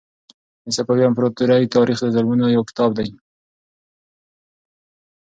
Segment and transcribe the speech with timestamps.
[0.63, 3.09] د صفوي امپراطورۍ تاریخ د ظلمونو یو کتاب دی.